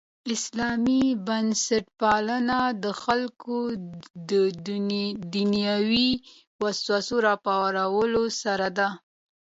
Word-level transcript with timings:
اسلامي 0.35 1.03
بنسټپالنه 1.27 2.59
د 2.83 2.85
خلکو 3.03 3.55
دنیوي 5.35 6.09
وسوسو 6.61 7.15
راپارولو 7.27 8.23
سره 8.41 8.67
ده. 8.77 8.89